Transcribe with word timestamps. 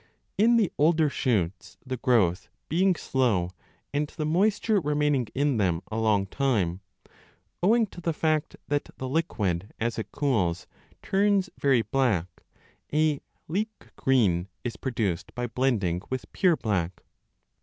In 0.35 0.57
the 0.57 0.71
older 0.79 1.11
shoots, 1.11 1.77
the 1.85 1.97
growth 1.97 2.49
being 2.69 2.95
slow 2.95 3.51
and 3.93 4.07
the 4.07 4.25
moisture 4.25 4.81
remaining 4.81 5.27
in 5.35 5.57
them 5.57 5.83
a 5.91 5.99
long 5.99 6.25
time, 6.25 6.81
owing 7.61 7.85
to 7.85 8.01
the 8.01 8.11
fact 8.11 8.55
that 8.67 8.89
the 8.97 9.07
liquid, 9.07 9.75
as 9.79 9.99
it 9.99 10.11
cools, 10.11 10.65
turns 11.03 11.51
very 11.59 11.83
black, 11.83 12.41
a 12.91 13.21
leek 13.47 13.95
green 13.95 14.45
10 14.45 14.47
is 14.63 14.75
produced 14.75 15.35
by 15.35 15.45
blending 15.45 16.01
with 16.09 16.25
pure 16.33 16.57
black. 16.57 17.03